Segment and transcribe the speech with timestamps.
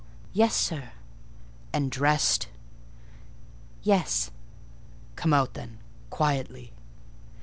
[0.33, 0.93] "Yes, sir."
[1.71, 2.47] "And dressed?"
[3.83, 4.31] "Yes."
[5.15, 5.77] "Come out, then,
[6.09, 6.73] quietly."